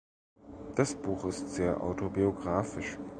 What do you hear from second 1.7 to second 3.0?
autobiographisch.